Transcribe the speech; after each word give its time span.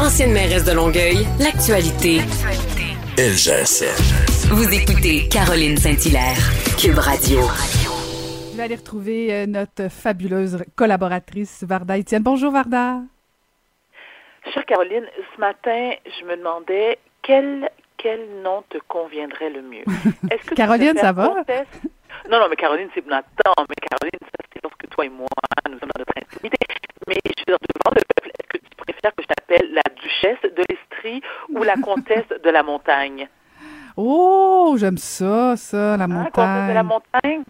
Ancienne 0.00 0.32
mairesse 0.32 0.64
de 0.64 0.72
Longueuil, 0.72 1.26
l'actualité. 1.38 2.20
LGSN. 3.18 4.48
Vous 4.48 4.72
écoutez 4.72 5.28
Caroline 5.28 5.76
Saint-Hilaire, 5.76 6.40
Cube 6.80 6.98
Radio. 6.98 7.40
Je 8.50 8.56
vais 8.56 8.62
aller 8.62 8.76
retrouver 8.76 9.32
euh, 9.32 9.46
notre 9.46 9.90
fabuleuse 9.90 10.64
collaboratrice 10.74 11.64
Varda 11.64 11.98
Etienne. 11.98 12.22
Bonjour 12.22 12.50
Varda. 12.50 13.00
Chère 14.54 14.64
Caroline, 14.64 15.04
ce 15.34 15.40
matin, 15.40 15.92
je 16.06 16.24
me 16.24 16.36
demandais 16.36 16.98
quel, 17.20 17.68
quel 17.98 18.26
nom 18.42 18.64
te 18.70 18.78
conviendrait 18.88 19.50
le 19.50 19.60
mieux? 19.60 19.84
Est-ce 20.30 20.48
que 20.48 20.54
Caroline, 20.54 20.96
ça 20.96 21.12
va? 21.12 21.44
Non, 22.30 22.38
non, 22.40 22.48
mais 22.48 22.56
Caroline, 22.56 22.88
c'est 22.94 23.06
Nathan. 23.06 23.52
Mais 23.68 23.76
Caroline, 23.88 24.20
ça, 24.22 24.44
c'est 24.52 24.62
lorsque 24.62 24.88
toi 24.88 25.04
et 25.04 25.10
moi, 25.10 25.28
nous 25.68 25.78
sommes 25.78 25.90
dans 25.94 26.00
notre 26.00 26.14
intimité. 26.16 26.56
Mais 27.06 27.16
je 27.26 27.44
te 27.44 27.50
demande, 27.50 27.98
est-ce 27.98 28.48
que 28.48 28.58
tu 28.58 28.76
préfères 28.76 29.14
que 29.14 29.22
je 29.22 29.28
t'appelle 29.28 29.72
la 29.72 29.82
duchesse 30.00 30.42
de 30.42 30.62
l'Estrie 30.68 31.22
ou 31.50 31.59
la 31.74 31.82
comtesse 31.82 32.28
de 32.42 32.50
la 32.50 32.62
montagne? 32.62 33.28
Oh, 33.96 34.76
j'aime 34.78 34.98
ça, 34.98 35.56
ça, 35.56 35.96
la 35.96 36.06
montagne. 36.06 36.24
La 36.24 36.30
comtesse 36.30 36.68
de 36.68 36.74
la 36.74 36.82
montagne? 36.82 37.42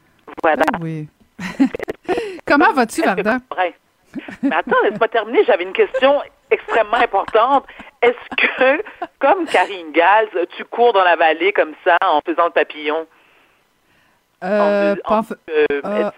Voilà. 0.42 0.64
Ah 0.72 0.78
oui. 0.80 1.08
Comment 2.46 2.72
vas-tu, 2.72 3.02
Varda? 3.02 3.38
Mais 4.42 4.54
attends, 4.54 4.76
laisse-moi 4.82 5.08
terminer. 5.08 5.44
J'avais 5.44 5.64
une 5.64 5.72
question 5.72 6.20
extrêmement 6.50 6.96
importante. 6.96 7.64
Est-ce 8.02 8.36
que, 8.36 8.82
comme 9.18 9.46
Karine 9.46 9.92
Gals, 9.92 10.46
tu 10.56 10.64
cours 10.64 10.92
dans 10.92 11.04
la 11.04 11.16
vallée 11.16 11.52
comme 11.52 11.74
ça 11.84 11.96
en 12.04 12.20
faisant 12.26 12.46
le 12.46 12.50
papillon? 12.50 13.06
Euh, 14.42 14.96
en, 15.04 15.18
en, 15.18 15.22
euh, 15.50 15.66
euh, 15.84 16.10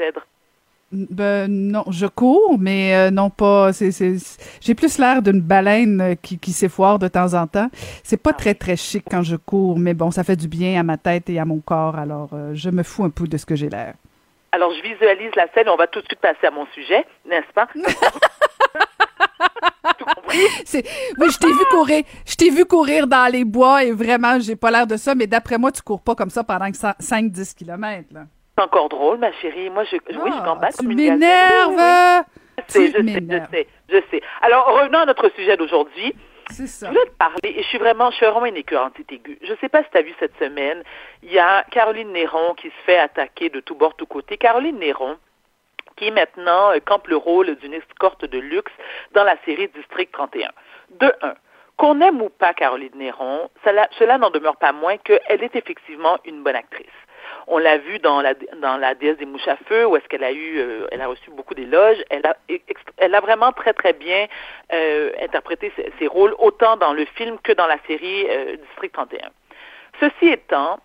ben 0.93 1.51
non, 1.51 1.85
je 1.91 2.07
cours, 2.07 2.59
mais 2.59 2.95
euh, 2.95 3.11
non 3.11 3.31
pas. 3.31 3.73
C'est, 3.73 3.91
c'est, 3.93 4.17
j'ai 4.61 4.75
plus 4.75 4.99
l'air 4.99 5.23
d'une 5.23 5.41
baleine 5.41 6.17
qui, 6.21 6.39
qui 6.39 6.53
s'effoire 6.53 6.99
de 6.99 7.09
temps 7.09 7.33
en 7.35 7.47
temps. 7.47 7.71
C'est 8.05 8.23
pas 8.23 8.31
Ah 8.33 8.39
très 8.39 8.55
très 8.55 8.77
chic 8.77 9.05
quand 9.11 9.23
je 9.23 9.37
cours, 9.37 9.79
mais 9.79 9.95
bon, 9.95 10.11
ça 10.11 10.23
fait 10.23 10.37
du 10.37 10.49
bien 10.49 10.79
à 10.79 10.83
ma 10.83 10.99
tête 10.99 11.31
et 11.31 11.39
à 11.39 11.45
mon 11.45 11.61
corps. 11.61 11.97
Alors, 11.97 12.31
euh, 12.35 12.51
je 12.55 12.69
me 12.71 12.83
fous 12.83 13.05
un 13.05 13.11
peu 13.11 13.27
de 13.27 13.37
ce 13.39 13.47
que 13.47 13.57
j'ai 13.57 13.71
l'air. 13.71 13.95
Alors, 14.53 14.71
je 14.75 14.83
visualise 14.83 15.31
la 15.35 15.51
scène. 15.53 15.69
On 15.69 15.77
va 15.77 15.87
tout 15.87 16.01
de 16.01 16.07
suite 16.07 16.21
passer 16.21 16.47
à 16.47 16.51
mon 16.51 16.67
sujet, 16.75 17.07
n'est-ce 17.29 17.53
pas? 17.55 17.69
Tout 19.99 20.05
compris? 20.05 20.39
C'est... 20.67 20.85
Oui, 21.19 21.29
je 21.31 21.39
t'ai 21.39 21.47
vu 21.47 21.65
courir. 21.71 22.05
Je 22.27 22.35
t'ai 22.35 22.51
vu 22.51 22.65
courir 22.67 23.07
dans 23.07 23.33
les 23.33 23.45
bois 23.45 23.83
et 23.85 23.93
vraiment, 23.93 24.39
j'ai 24.41 24.57
pas 24.57 24.71
l'air 24.71 24.87
de 24.87 24.99
ça. 24.99 25.15
Mais 25.15 25.27
d'après 25.27 25.57
moi, 25.57 25.73
tu 25.73 25.81
cours 25.81 26.03
pas 26.03 26.15
comme 26.15 26.31
ça 26.31 26.45
pendant 26.45 26.67
5-10 26.67 27.55
kilomètres. 27.55 28.13
Là. 28.13 28.27
C'est 28.57 28.65
encore 28.65 28.89
drôle, 28.89 29.19
ma 29.19 29.33
chérie. 29.33 29.71
Moi, 29.71 29.85
je, 29.85 29.97
oui, 29.97 30.31
je 30.37 30.45
gambade 30.45 30.71
Ah, 30.71 30.73
tu 30.73 30.77
comme 30.79 30.91
une. 30.91 30.99
Oui, 30.99 31.11
oui. 31.11 31.17
Je 32.69 32.73
sais, 32.73 32.87
je 32.89 32.93
sais, 32.93 33.21
je 33.31 33.51
sais, 33.51 33.67
je 33.89 33.97
sais. 34.11 34.23
Alors, 34.43 34.67
revenons 34.79 34.99
à 34.99 35.07
notre 35.07 35.31
sujet 35.31 35.57
d'aujourd'hui. 35.57 36.15
C'est 36.51 36.67
ça. 36.67 36.87
Je 36.87 36.93
voulais 36.93 37.07
te 37.07 37.17
parler, 37.17 37.55
et 37.57 37.63
je 37.63 37.69
suis 37.69 37.79
vraiment, 37.79 38.11
je 38.11 38.17
suis 38.17 38.27
vraiment 38.27 38.47
une 38.47 38.57
écœurante 38.57 38.95
aiguë. 39.11 39.39
Je 39.43 39.55
sais 39.61 39.69
pas 39.69 39.83
si 39.83 39.91
tu 39.91 39.97
as 39.97 40.03
vu 40.03 40.13
cette 40.21 40.37
semaine, 40.39 40.83
il 41.23 41.33
y 41.33 41.39
a 41.39 41.65
Caroline 41.71 42.13
Néron 42.13 42.55
qui 42.55 42.69
se 42.69 42.85
fait 42.85 42.99
attaquer 42.99 43.49
de 43.49 43.61
tous 43.61 43.75
bords, 43.75 43.95
tous 43.97 44.07
côtés. 44.07 44.37
Caroline 44.37 44.79
Néron, 44.79 45.17
qui 45.97 46.11
maintenant 46.11 46.73
euh, 46.73 46.79
campe 46.85 47.09
le 47.09 47.17
rôle 47.17 47.55
d'une 47.57 47.75
escorte 47.75 48.25
de 48.27 48.39
luxe 48.39 48.73
dans 49.15 49.25
la 49.25 49.37
série 49.45 49.69
District 49.69 50.13
31. 50.13 50.51
De 51.01 51.13
un, 51.23 51.35
qu'on 51.77 52.01
aime 52.01 52.23
ou 52.23 52.29
pas 52.29 52.55
Caroline 52.55 52.93
Néron, 52.95 53.51
cela, 53.65 54.19
n'en 54.19 54.31
demeure 54.31 54.57
pas 54.57 54.73
moins 54.73 54.97
qu'elle 54.99 55.43
est 55.43 55.57
effectivement 55.57 56.19
une 56.25 56.43
bonne 56.43 56.57
actrice. 56.57 56.87
On 57.47 57.59
l'a 57.59 57.79
vu 57.79 57.99
dans 57.99 58.21
la, 58.21 58.35
dans 58.35 58.95
déesse 59.01 59.17
des 59.17 59.27
mouches 59.27 59.49
à 59.49 59.57
feu, 59.69 59.87
où 59.87 59.97
est-ce 59.97 60.07
qu'elle 60.09 60.25
a 60.25 60.33
eu, 60.33 60.59
euh, 60.59 60.87
elle 60.93 61.01
a 61.01 61.09
reçu 61.09 61.31
beaucoup 61.31 61.55
d'éloges. 61.55 62.03
Elle 62.11 62.25
a, 62.27 62.37
a 63.01 63.21
vraiment 63.21 63.53
très 63.53 63.73
très 63.73 63.93
bien 63.93 64.27
euh, 64.73 65.11
interprété 65.21 65.73
ses, 65.77 65.93
ses, 65.99 66.07
rôles, 66.07 66.35
autant 66.39 66.77
dans 66.77 66.93
le 66.93 67.05
film 67.05 67.39
que 67.43 67.53
dans 67.53 67.67
la 67.67 67.79
série 67.87 68.27
euh, 68.29 68.57
District 68.57 68.93
31. 68.93 69.31
Ceci 70.01 70.33
étant, 70.33 70.79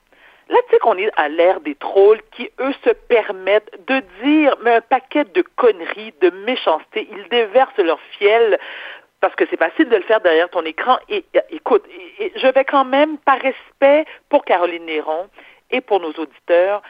là 0.49 0.57
tu 0.67 0.73
sais 0.73 0.79
qu'on 0.79 0.97
est 0.97 1.11
à 1.15 1.29
l'ère 1.29 1.59
des 1.61 1.75
trolls 1.75 2.21
qui 2.31 2.49
eux 2.59 2.73
se 2.83 2.89
permettent 2.89 3.71
de 3.87 4.01
dire 4.23 4.55
mais 4.63 4.75
un 4.75 4.81
paquet 4.81 5.25
de 5.25 5.43
conneries, 5.55 6.13
de 6.21 6.29
méchanceté. 6.29 7.07
Ils 7.11 7.27
déversent 7.29 7.77
leur 7.77 7.99
fiel 8.17 8.57
parce 9.27 9.35
que 9.35 9.45
c'est 9.49 9.59
facile 9.59 9.89
de 9.89 9.97
le 9.97 10.03
faire 10.03 10.21
derrière 10.21 10.49
ton 10.49 10.63
écran. 10.63 10.97
Et, 11.09 11.25
et 11.33 11.39
écoute, 11.49 11.83
je 12.17 12.47
vais 12.47 12.63
quand 12.63 12.85
même, 12.85 13.17
par 13.17 13.37
respect 13.39 14.05
pour 14.29 14.45
Caroline 14.45 14.85
Néron, 14.85 15.27
et 15.69 15.81
pour 15.81 15.99
nos 15.99 16.13
auditeurs, 16.13 16.81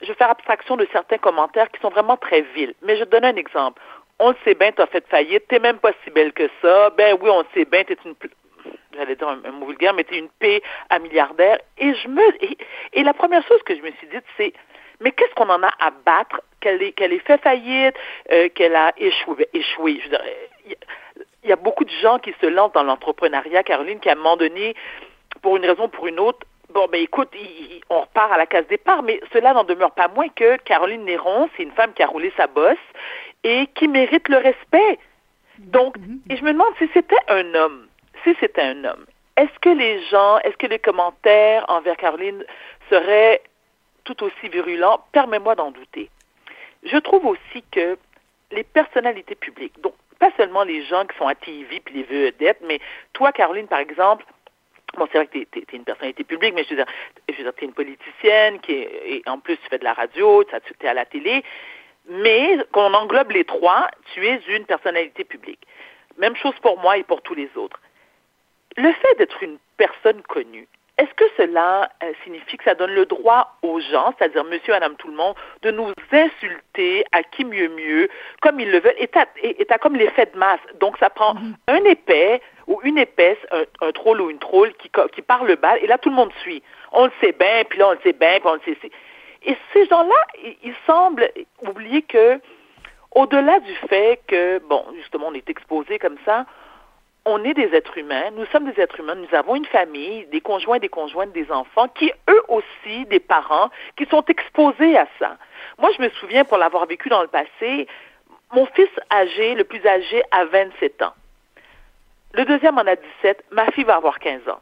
je 0.00 0.06
vais 0.06 0.14
faire 0.14 0.30
abstraction 0.30 0.78
de 0.78 0.88
certains 0.90 1.18
commentaires 1.18 1.70
qui 1.70 1.78
sont 1.82 1.90
vraiment 1.90 2.16
très 2.16 2.40
vils. 2.54 2.72
Mais 2.80 2.96
je 2.96 3.04
donne 3.04 3.26
un 3.26 3.36
exemple. 3.36 3.82
On 4.20 4.30
le 4.30 4.36
sait 4.42 4.54
bien, 4.54 4.72
tu 4.72 4.80
as 4.80 4.86
fait 4.86 5.06
faillite, 5.06 5.46
t'es 5.48 5.58
même 5.58 5.80
pas 5.80 5.92
si 6.02 6.10
belle 6.10 6.32
que 6.32 6.48
ça. 6.62 6.88
Ben 6.96 7.14
oui, 7.20 7.28
on 7.28 7.40
le 7.40 7.46
sait 7.52 7.66
bien, 7.66 7.84
t'es 7.84 7.98
une 8.06 8.14
j'allais 8.96 9.16
dire 9.16 9.28
un, 9.28 9.50
mot 9.50 9.66
vulgaire, 9.66 9.92
mais 9.92 10.04
t'es 10.04 10.16
une 10.16 10.30
paix 10.38 10.62
à 10.88 10.98
milliardaire. 10.98 11.58
Et 11.76 11.92
je 11.92 12.08
me 12.08 12.22
et, 12.94 13.02
la 13.02 13.12
première 13.12 13.46
chose 13.46 13.62
que 13.64 13.76
je 13.76 13.82
me 13.82 13.90
suis 13.92 14.06
dite, 14.06 14.24
c'est 14.38 14.54
mais 15.00 15.12
qu'est-ce 15.12 15.34
qu'on 15.34 15.50
en 15.50 15.62
a 15.62 15.70
à 15.78 15.90
battre? 16.06 16.40
Qu'elle 16.60 16.80
ait, 16.82 16.92
qu'elle 16.92 17.12
ait 17.12 17.18
fait 17.18 17.40
faillite, 17.42 17.96
euh, 18.30 18.48
qu'elle 18.54 18.76
a 18.76 18.92
échoué, 18.96 19.48
échoué. 19.52 19.98
Je 19.98 20.04
veux 20.04 20.10
dire, 20.10 20.76
il 21.42 21.50
y 21.50 21.52
a 21.52 21.56
beaucoup 21.56 21.84
de 21.84 21.90
gens 22.02 22.18
qui 22.18 22.34
se 22.40 22.46
lancent 22.46 22.72
dans 22.72 22.82
l'entrepreneuriat, 22.84 23.62
Caroline, 23.62 24.00
qui 24.00 24.08
à 24.08 24.12
un 24.12 24.16
moment 24.16 24.36
donné, 24.36 24.74
pour 25.42 25.56
une 25.56 25.66
raison 25.66 25.84
ou 25.84 25.88
pour 25.88 26.06
une 26.06 26.20
autre, 26.20 26.46
Bon, 26.72 26.86
ben 26.90 27.02
écoute, 27.02 27.28
il, 27.34 27.82
on 27.90 28.00
repart 28.00 28.32
à 28.32 28.38
la 28.38 28.46
case 28.46 28.66
départ, 28.68 29.02
mais 29.02 29.20
cela 29.34 29.52
n'en 29.52 29.64
demeure 29.64 29.90
pas 29.90 30.08
moins 30.08 30.28
que 30.30 30.56
Caroline 30.58 31.04
Néron, 31.04 31.50
c'est 31.54 31.64
une 31.64 31.72
femme 31.72 31.92
qui 31.92 32.02
a 32.02 32.06
roulé 32.06 32.32
sa 32.34 32.46
bosse 32.46 32.78
et 33.44 33.66
qui 33.74 33.88
mérite 33.88 34.26
le 34.30 34.38
respect. 34.38 34.98
Donc, 35.58 35.96
et 36.30 36.36
je 36.36 36.42
me 36.42 36.52
demande 36.52 36.72
si 36.78 36.88
c'était 36.94 37.20
un 37.28 37.54
homme, 37.54 37.88
si 38.24 38.34
c'était 38.40 38.62
un 38.62 38.84
homme, 38.84 39.04
est-ce 39.36 39.58
que 39.60 39.68
les 39.68 40.02
gens, 40.04 40.38
est-ce 40.38 40.56
que 40.56 40.66
les 40.66 40.78
commentaires 40.78 41.66
envers 41.68 41.96
Caroline 41.98 42.42
seraient 42.88 43.42
tout 44.04 44.22
aussi 44.22 44.48
virulents? 44.48 45.04
Permets-moi 45.12 45.54
d'en 45.54 45.72
douter. 45.72 46.08
Je 46.84 46.96
trouve 46.96 47.26
aussi 47.26 47.62
que 47.70 47.98
les 48.50 48.64
personnalités 48.64 49.34
publiques, 49.34 49.78
donc 49.82 49.94
pas 50.22 50.30
seulement 50.36 50.62
les 50.62 50.84
gens 50.84 51.04
qui 51.04 51.16
sont 51.18 51.26
à 51.26 51.34
TV 51.34 51.80
puis 51.80 51.94
les 51.94 52.04
vedettes, 52.04 52.60
mais 52.62 52.78
toi, 53.12 53.32
Caroline, 53.32 53.66
par 53.66 53.80
exemple, 53.80 54.24
Bon, 54.98 55.08
c'est 55.10 55.16
vrai 55.16 55.26
que 55.26 55.38
tu 55.38 55.58
es, 55.58 55.64
une 55.72 55.84
personnalité 55.84 56.22
publique, 56.22 56.52
mais 56.54 56.64
je 56.64 56.70
veux 56.70 56.76
dire, 56.76 56.92
je 57.26 57.34
veux 57.34 57.44
dire 57.44 57.54
tu 57.56 57.64
es 57.64 57.66
une 57.66 57.72
politicienne 57.72 58.60
qui 58.60 58.72
est, 58.72 58.90
et 59.06 59.22
en 59.26 59.38
plus 59.38 59.56
tu 59.56 59.66
fais 59.70 59.78
de 59.78 59.84
la 59.84 59.94
radio, 59.94 60.44
tu 60.44 60.54
es 60.54 60.86
à 60.86 60.92
la 60.92 61.06
télé, 61.06 61.42
mais 62.10 62.58
quand 62.72 62.90
on 62.90 62.94
englobe 62.94 63.30
les 63.30 63.44
trois, 63.44 63.88
tu 64.12 64.26
es 64.26 64.38
une 64.48 64.66
personnalité 64.66 65.24
publique. 65.24 65.66
Même 66.18 66.36
chose 66.36 66.54
pour 66.60 66.78
moi 66.78 66.98
et 66.98 67.04
pour 67.04 67.22
tous 67.22 67.34
les 67.34 67.48
autres. 67.56 67.80
Le 68.76 68.92
fait 68.92 69.14
d'être 69.16 69.42
une 69.42 69.56
personne 69.78 70.20
connue, 70.28 70.68
est-ce 71.02 71.14
que 71.14 71.24
cela 71.36 71.90
euh, 72.04 72.12
signifie 72.22 72.56
que 72.56 72.62
ça 72.62 72.76
donne 72.76 72.94
le 72.94 73.06
droit 73.06 73.56
aux 73.62 73.80
gens, 73.80 74.14
c'est-à-dire 74.16 74.44
monsieur, 74.44 74.72
madame, 74.72 74.94
tout 74.96 75.08
le 75.08 75.16
monde, 75.16 75.34
de 75.62 75.72
nous 75.72 75.92
insulter 76.12 77.04
à 77.10 77.24
qui 77.24 77.44
mieux 77.44 77.68
mieux, 77.70 78.08
comme 78.40 78.60
ils 78.60 78.70
le 78.70 78.78
veulent, 78.78 78.94
et 78.98 79.08
t'as, 79.08 79.26
et 79.42 79.64
t'as 79.64 79.78
comme 79.78 79.96
l'effet 79.96 80.26
de 80.32 80.38
masse? 80.38 80.60
Donc 80.78 80.96
ça 80.98 81.10
prend 81.10 81.34
mm-hmm. 81.34 81.54
un 81.68 81.84
épais 81.86 82.40
ou 82.68 82.80
une 82.84 82.98
épaisse, 82.98 83.38
un, 83.50 83.64
un 83.80 83.90
troll 83.90 84.20
ou 84.20 84.30
une 84.30 84.38
troll 84.38 84.72
qui, 84.74 84.88
qui 85.12 85.22
parle 85.22 85.56
bas, 85.56 85.76
et 85.78 85.88
là 85.88 85.98
tout 85.98 86.08
le 86.10 86.14
monde 86.14 86.32
suit. 86.40 86.62
On 86.92 87.06
le 87.06 87.12
sait 87.20 87.32
bien, 87.32 87.64
puis 87.68 87.80
là 87.80 87.88
on 87.88 87.92
le 87.92 88.00
sait 88.04 88.12
bien, 88.12 88.38
puis 88.38 88.48
on 88.48 88.54
le 88.54 88.60
sait. 88.64 88.90
Et 89.44 89.56
ces 89.72 89.86
gens-là, 89.86 90.14
ils, 90.44 90.56
ils 90.62 90.74
semblent 90.86 91.28
oublier 91.62 92.02
que, 92.02 92.38
au-delà 93.10 93.58
du 93.58 93.74
fait 93.88 94.20
que, 94.28 94.60
bon, 94.60 94.84
justement, 94.94 95.28
on 95.28 95.34
est 95.34 95.50
exposé 95.50 95.98
comme 95.98 96.18
ça, 96.24 96.46
on 97.24 97.44
est 97.44 97.54
des 97.54 97.74
êtres 97.74 97.96
humains, 97.98 98.30
nous 98.32 98.46
sommes 98.46 98.70
des 98.70 98.80
êtres 98.80 99.00
humains, 99.00 99.14
nous 99.14 99.34
avons 99.34 99.54
une 99.54 99.66
famille, 99.66 100.26
des 100.26 100.40
conjoints, 100.40 100.78
des 100.78 100.88
conjointes, 100.88 101.32
des 101.32 101.50
enfants, 101.52 101.88
qui 101.88 102.12
eux 102.28 102.42
aussi, 102.48 103.06
des 103.06 103.20
parents, 103.20 103.70
qui 103.96 104.06
sont 104.06 104.24
exposés 104.26 104.96
à 104.96 105.06
ça. 105.18 105.36
Moi, 105.78 105.90
je 105.96 106.02
me 106.02 106.08
souviens, 106.10 106.44
pour 106.44 106.58
l'avoir 106.58 106.86
vécu 106.86 107.08
dans 107.08 107.22
le 107.22 107.28
passé, 107.28 107.86
mon 108.52 108.66
fils 108.66 108.90
âgé, 109.10 109.54
le 109.54 109.64
plus 109.64 109.84
âgé, 109.86 110.22
a 110.32 110.44
27 110.46 111.02
ans. 111.02 111.14
Le 112.34 112.44
deuxième 112.44 112.78
en 112.78 112.86
a 112.86 112.96
17, 112.96 113.44
ma 113.52 113.70
fille 113.70 113.84
va 113.84 113.96
avoir 113.96 114.18
15 114.18 114.48
ans. 114.48 114.60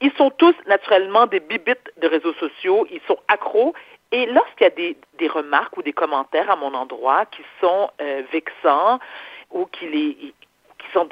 Ils 0.00 0.12
sont 0.12 0.30
tous 0.30 0.54
naturellement 0.66 1.26
des 1.26 1.40
bibites 1.40 1.92
de 1.96 2.06
réseaux 2.06 2.34
sociaux, 2.34 2.86
ils 2.90 3.00
sont 3.06 3.18
accros, 3.28 3.74
et 4.12 4.26
lorsqu'il 4.26 4.64
y 4.64 4.66
a 4.66 4.94
des, 5.18 5.28
remarques 5.28 5.76
ou 5.76 5.82
des 5.82 5.92
commentaires 5.92 6.50
à 6.50 6.56
mon 6.56 6.74
endroit 6.74 7.24
qui 7.26 7.42
sont 7.60 7.90
euh, 8.00 8.22
vexants 8.32 8.98
ou 9.50 9.66
qui 9.66 9.88
les 9.88 10.34
qui 10.78 10.92
sont 10.92 11.08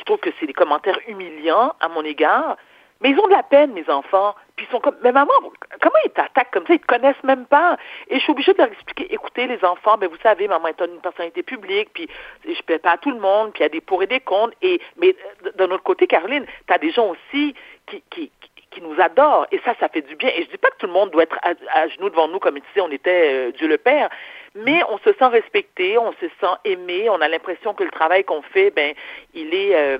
qui 0.00 0.04
trouvent 0.06 0.18
que 0.18 0.30
c'est 0.40 0.46
des 0.46 0.54
commentaires 0.54 0.98
humiliants 1.06 1.74
à 1.80 1.88
mon 1.88 2.02
égard, 2.02 2.56
mais 3.00 3.10
ils 3.10 3.18
ont 3.18 3.26
de 3.28 3.32
la 3.32 3.42
peine, 3.42 3.72
mes 3.72 3.88
enfants. 3.88 4.34
Puis 4.56 4.66
ils 4.68 4.72
sont 4.72 4.80
comme, 4.80 4.96
mais 5.02 5.12
maman, 5.12 5.32
comment 5.80 5.94
ils 6.04 6.10
t'attaquent 6.10 6.50
comme 6.50 6.66
ça? 6.66 6.74
Ils 6.74 6.80
te 6.80 6.86
connaissent 6.86 7.22
même 7.22 7.46
pas. 7.46 7.76
Et 8.08 8.16
je 8.16 8.20
suis 8.20 8.32
obligée 8.32 8.52
de 8.52 8.58
leur 8.58 8.72
expliquer, 8.72 9.12
écoutez, 9.12 9.46
les 9.46 9.62
enfants, 9.64 9.96
ben 9.98 10.08
vous 10.08 10.18
savez, 10.22 10.48
maman 10.48 10.68
est 10.68 10.80
une 10.80 11.00
personnalité 11.00 11.42
publique, 11.42 11.90
puis 11.94 12.08
je 12.46 12.62
paie 12.62 12.78
pas 12.78 12.92
à 12.92 12.98
tout 12.98 13.10
le 13.10 13.20
monde, 13.20 13.52
puis 13.52 13.60
il 13.60 13.64
y 13.64 13.66
a 13.66 13.70
des 13.70 13.80
pour 13.80 14.02
et 14.02 14.06
des 14.06 14.20
contre. 14.20 14.54
Et, 14.62 14.80
mais 14.96 15.14
d'un 15.56 15.70
autre 15.70 15.82
côté, 15.82 16.06
Caroline, 16.06 16.46
tu 16.66 16.74
as 16.74 16.78
des 16.78 16.90
gens 16.90 17.08
aussi 17.08 17.54
qui, 17.86 18.02
qui, 18.10 18.30
qui 18.70 18.80
nous 18.82 19.00
adorent. 19.00 19.46
Et 19.52 19.60
ça, 19.64 19.74
ça 19.80 19.88
fait 19.88 20.02
du 20.02 20.16
bien. 20.16 20.30
Et 20.34 20.44
je 20.44 20.50
dis 20.50 20.58
pas 20.58 20.68
que 20.70 20.76
tout 20.78 20.86
le 20.86 20.92
monde 20.92 21.10
doit 21.10 21.22
être 21.22 21.38
à, 21.42 21.52
à 21.72 21.88
genoux 21.88 22.10
devant 22.10 22.28
nous 22.28 22.38
comme 22.38 22.58
si 22.72 22.80
on 22.80 22.90
était 22.90 23.48
euh, 23.48 23.52
Dieu 23.52 23.68
le 23.68 23.78
Père, 23.78 24.08
mais 24.54 24.82
on 24.88 24.98
se 24.98 25.12
sent 25.18 25.26
respecté, 25.26 25.98
on 25.98 26.12
se 26.12 26.26
sent 26.40 26.54
aimé, 26.64 27.08
on 27.10 27.20
a 27.20 27.28
l'impression 27.28 27.74
que 27.74 27.84
le 27.84 27.90
travail 27.90 28.24
qu'on 28.24 28.42
fait, 28.42 28.70
ben, 28.70 28.94
il 29.34 29.54
est... 29.54 29.74
Euh, 29.74 29.98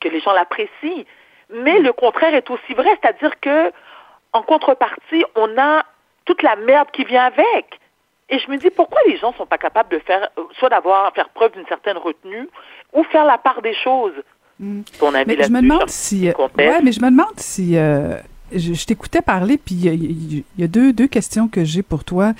que 0.00 0.08
les 0.08 0.20
gens 0.20 0.32
l'apprécient. 0.32 1.04
Mais 1.50 1.78
le 1.80 1.92
contraire 1.92 2.34
est 2.34 2.48
aussi 2.50 2.74
vrai, 2.74 2.90
c'est-à-dire 3.00 3.38
que 3.40 3.72
en 4.32 4.42
contrepartie, 4.42 5.24
on 5.36 5.58
a 5.58 5.84
toute 6.24 6.42
la 6.42 6.56
merde 6.56 6.88
qui 6.92 7.04
vient 7.04 7.24
avec. 7.24 7.78
Et 8.30 8.38
je 8.38 8.50
me 8.50 8.56
dis 8.56 8.70
pourquoi 8.70 8.98
les 9.06 9.18
gens 9.18 9.34
sont 9.34 9.44
pas 9.44 9.58
capables 9.58 9.90
de 9.90 9.98
faire 9.98 10.30
soit 10.58 10.70
d'avoir 10.70 11.12
faire 11.12 11.28
preuve 11.30 11.52
d'une 11.52 11.66
certaine 11.66 11.98
retenue 11.98 12.48
ou 12.92 13.04
faire 13.04 13.26
la 13.26 13.36
part 13.36 13.60
des 13.60 13.74
choses? 13.74 14.14
Mm. 14.58 14.82
Ton 14.98 15.14
avis 15.14 15.36
mais 15.36 15.42
je 15.42 15.50
me 15.50 15.60
demande 15.60 15.88
si 15.88 16.30
ouais, 16.30 16.80
mais 16.82 16.92
je 16.92 17.00
me 17.00 17.10
demande 17.10 17.38
si 17.38 17.76
euh, 17.76 18.16
je, 18.54 18.84
t'écoutais 18.84 19.22
parler, 19.22 19.58
puis 19.58 19.74
il 19.74 20.44
y, 20.58 20.64
a 20.64 20.66
deux, 20.66 20.92
deux 20.92 21.06
questions 21.06 21.48
que 21.48 21.64
j'ai 21.64 21.82
pour 21.82 22.04
toi. 22.04 22.34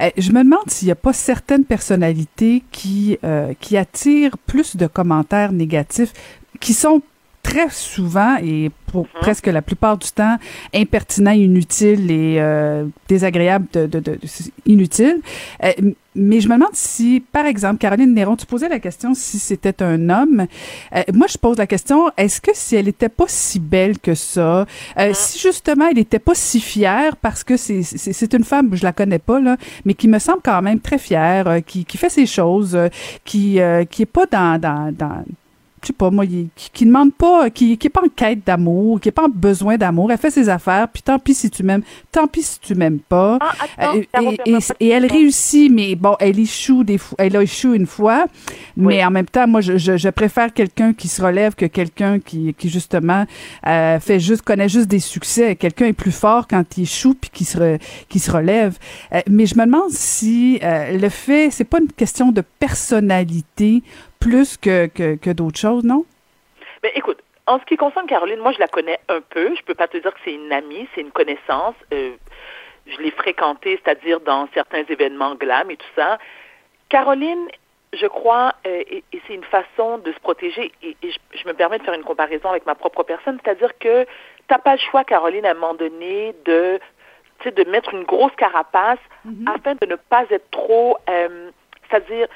Euh, 0.00 0.10
je 0.16 0.32
me 0.32 0.42
demande 0.42 0.68
s'il 0.68 0.86
n'y 0.86 0.92
a 0.92 0.96
pas 0.96 1.12
certaines 1.12 1.64
personnalités 1.64 2.62
qui, 2.72 3.18
euh, 3.24 3.52
qui 3.60 3.76
attirent 3.76 4.38
plus 4.38 4.76
de 4.76 4.86
commentaires 4.86 5.52
négatifs, 5.52 6.12
qui 6.60 6.74
sont 6.74 7.02
très 7.48 7.70
souvent 7.70 8.36
et 8.42 8.70
pour 8.86 9.04
mhm. 9.04 9.20
presque 9.20 9.46
la 9.46 9.62
plupart 9.62 9.96
du 9.96 10.10
temps 10.10 10.36
impertinent, 10.74 11.32
inutile 11.32 12.10
et 12.10 12.36
euh, 12.38 12.84
désagréable, 13.08 13.66
de, 13.72 13.86
de, 13.86 14.00
de, 14.00 14.18
inutile. 14.66 15.20
Euh, 15.64 15.72
mais 16.14 16.40
je 16.40 16.48
me 16.48 16.54
demande 16.54 16.74
si, 16.74 17.22
par 17.32 17.46
exemple, 17.46 17.78
Caroline 17.78 18.12
Néron, 18.12 18.36
tu 18.36 18.44
posais 18.44 18.68
la 18.68 18.80
question 18.80 19.14
si 19.14 19.38
c'était 19.38 19.82
un 19.82 20.10
homme. 20.10 20.46
Euh, 20.94 21.02
moi, 21.14 21.26
je 21.30 21.38
pose 21.38 21.56
la 21.58 21.66
question, 21.66 22.10
est-ce 22.16 22.40
que 22.40 22.50
si 22.54 22.76
elle 22.76 22.86
n'était 22.86 23.08
pas 23.08 23.26
si 23.28 23.60
belle 23.60 23.98
que 23.98 24.14
ça, 24.14 24.66
mhm. 24.96 25.14
si 25.14 25.38
justement 25.38 25.88
elle 25.88 25.96
n'était 25.96 26.18
pas 26.18 26.34
si 26.34 26.60
fière, 26.60 27.16
parce 27.16 27.44
que 27.44 27.56
c'est, 27.56 28.34
une 28.34 28.44
femme, 28.44 28.74
je 28.74 28.82
la 28.82 28.92
connais 28.92 29.20
pas, 29.20 29.40
là, 29.40 29.56
mais 29.84 29.94
qui 29.94 30.08
me 30.08 30.18
semble 30.18 30.40
quand 30.44 30.60
même 30.60 30.80
très 30.80 30.98
fière, 30.98 31.60
qui, 31.66 31.84
qui 31.84 31.96
fait 31.96 32.10
ses 32.10 32.26
choses, 32.26 32.76
qui, 33.24 33.58
qui 33.90 34.02
est 34.02 34.12
pas 34.12 34.26
dans, 34.26 34.60
dans, 34.60 34.92
dans 34.94 35.24
je 35.82 35.88
sais 35.88 35.92
pas 35.92 36.10
moi, 36.10 36.24
qui, 36.26 36.84
ne 36.84 36.86
demande 36.86 37.14
pas, 37.14 37.50
qui, 37.50 37.76
qui 37.78 37.86
est 37.86 37.90
pas 37.90 38.02
en 38.02 38.08
quête 38.08 38.44
d'amour, 38.44 39.00
qui 39.00 39.08
est 39.08 39.12
pas 39.12 39.24
en 39.24 39.28
besoin 39.28 39.76
d'amour. 39.76 40.10
Elle 40.10 40.18
fait 40.18 40.30
ses 40.30 40.48
affaires, 40.48 40.88
puis 40.88 41.02
tant 41.02 41.18
pis 41.18 41.34
si 41.34 41.50
tu 41.50 41.62
m'aimes, 41.62 41.82
tant 42.10 42.26
pis 42.26 42.42
si 42.42 42.60
tu 42.60 42.74
m'aimes 42.74 42.98
pas. 42.98 43.38
Ah, 43.40 43.94
euh, 43.94 44.32
et, 44.80 44.88
elle 44.88 45.06
réussit, 45.06 45.70
mais 45.70 45.94
bon, 45.94 46.16
elle 46.20 46.38
échoue 46.38 46.84
des 46.84 46.98
fois, 46.98 47.16
elle 47.18 47.36
a 47.36 47.42
échoué 47.42 47.76
une 47.76 47.86
fois, 47.86 48.26
mais 48.76 49.04
en 49.04 49.10
même 49.10 49.26
temps, 49.26 49.46
moi, 49.46 49.60
je, 49.60 49.76
je, 49.78 50.08
préfère 50.08 50.52
quelqu'un 50.52 50.94
qui 50.94 51.06
se 51.06 51.22
relève 51.22 51.54
que 51.54 51.66
quelqu'un 51.66 52.18
qui, 52.18 52.54
qui 52.54 52.68
justement 52.68 53.24
euh, 53.66 54.00
fait 54.00 54.18
juste 54.18 54.42
connaît 54.42 54.68
juste 54.68 54.88
des 54.88 54.98
succès. 54.98 55.54
Quelqu'un 55.54 55.86
est 55.86 55.92
plus 55.92 56.12
fort 56.12 56.48
quand 56.48 56.64
il 56.76 56.82
échoue 56.82 57.14
puis 57.14 57.30
qui 57.32 57.44
se 57.44 57.78
qui 58.08 58.18
se 58.18 58.30
relève. 58.30 58.78
Euh, 59.12 59.20
mais 59.28 59.46
je 59.46 59.54
me 59.56 59.64
demande 59.64 59.90
si 59.90 60.58
le 60.62 61.08
fait, 61.08 61.50
c'est 61.50 61.64
pas 61.64 61.78
une 61.80 61.92
question 61.92 62.32
de 62.32 62.42
personnalité 62.58 63.82
plus 64.20 64.56
que, 64.56 64.86
que, 64.86 65.32
d'autres 65.32 65.58
choses, 65.58 65.84
non? 65.84 66.04
Ben, 66.82 66.90
écoute, 66.94 67.22
en 67.46 67.58
ce 67.58 67.64
qui 67.64 67.76
concerne 67.76 68.06
Caroline, 68.06 68.40
moi, 68.40 68.52
je 68.52 68.58
la 68.58 68.68
connais 68.68 68.98
un 69.08 69.20
peu. 69.20 69.54
Je 69.56 69.62
peux 69.62 69.74
pas 69.74 69.88
te 69.88 69.96
dire 69.96 70.12
que 70.12 70.20
c'est 70.24 70.34
une 70.34 70.52
amie, 70.52 70.88
c'est 70.94 71.00
une 71.00 71.10
connaissance. 71.10 71.74
Euh, 71.92 72.12
je 72.86 72.98
l'ai 72.98 73.10
fréquentée, 73.10 73.80
c'est-à-dire 73.82 74.20
dans 74.20 74.48
certains 74.54 74.84
événements 74.88 75.34
glam 75.34 75.70
et 75.70 75.76
tout 75.76 75.86
ça. 75.96 76.18
Caroline, 76.88 77.48
je 77.92 78.06
crois, 78.06 78.54
euh, 78.66 78.82
et, 78.90 79.04
c'est 79.26 79.34
une 79.34 79.44
façon 79.44 79.98
de 79.98 80.12
se 80.12 80.20
protéger, 80.20 80.72
et, 80.82 80.96
je, 81.02 81.48
me 81.48 81.52
permets 81.52 81.78
de 81.78 81.84
faire 81.84 81.94
une 81.94 82.04
comparaison 82.04 82.50
avec 82.50 82.66
ma 82.66 82.74
propre 82.74 83.02
personne, 83.02 83.38
c'est-à-dire 83.42 83.76
que 83.78 84.04
tu 84.04 84.10
n'as 84.50 84.58
pas 84.58 84.72
le 84.72 84.78
choix, 84.78 85.04
Caroline, 85.04 85.46
à 85.46 85.50
un 85.50 85.54
moment 85.54 85.74
donné, 85.74 86.34
de, 86.44 86.78
de 87.44 87.70
mettre 87.70 87.94
une 87.94 88.04
grosse 88.04 88.34
carapace 88.36 88.98
mm-hmm. 89.26 89.54
afin 89.54 89.74
de 89.74 89.86
ne 89.86 89.96
pas 89.96 90.24
être 90.30 90.50
trop, 90.50 90.96
euh, 91.08 91.50
c'est-à-dire 91.88 92.28